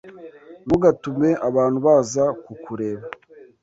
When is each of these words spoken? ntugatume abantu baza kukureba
ntugatume 0.65 1.29
abantu 1.47 1.77
baza 1.85 2.23
kukureba 2.43 3.05